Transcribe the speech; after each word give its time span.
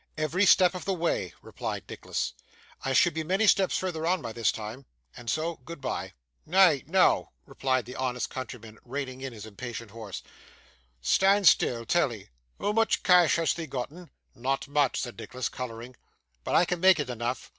'Every 0.17 0.47
step 0.47 0.73
of 0.73 0.83
the 0.85 0.95
way,' 0.95 1.31
replied 1.43 1.83
Nicholas. 1.87 2.33
'I 2.83 2.93
should 2.93 3.13
be 3.13 3.23
many 3.23 3.45
steps 3.45 3.77
further 3.77 4.07
on 4.07 4.19
by 4.19 4.33
this 4.33 4.51
time, 4.51 4.87
and 5.15 5.29
so 5.29 5.57
goodbye!' 5.57 6.13
'Nay 6.43 6.83
noo,' 6.87 7.27
replied 7.45 7.85
the 7.85 7.95
honest 7.95 8.27
countryman, 8.31 8.79
reining 8.83 9.21
in 9.21 9.31
his 9.31 9.45
impatient 9.45 9.91
horse, 9.91 10.23
'stan' 11.01 11.43
still, 11.45 11.85
tellee. 11.85 12.29
Hoo 12.57 12.73
much 12.73 13.03
cash 13.03 13.35
hast 13.35 13.57
thee 13.57 13.67
gotten?' 13.67 14.09
'Not 14.33 14.67
much,' 14.67 14.99
said 14.99 15.19
Nicholas, 15.19 15.49
colouring, 15.49 15.95
'but 16.43 16.55
I 16.55 16.65
can 16.65 16.79
make 16.79 16.99
it 16.99 17.07
enough. 17.11 17.49